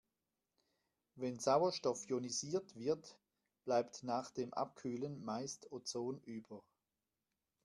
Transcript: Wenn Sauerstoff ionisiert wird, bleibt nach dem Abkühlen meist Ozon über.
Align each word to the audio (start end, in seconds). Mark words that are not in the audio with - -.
Wenn 1.13 1.37
Sauerstoff 1.37 2.09
ionisiert 2.09 2.75
wird, 2.75 3.19
bleibt 3.65 4.01
nach 4.01 4.31
dem 4.31 4.51
Abkühlen 4.51 5.23
meist 5.23 5.71
Ozon 5.71 6.19
über. 6.23 6.63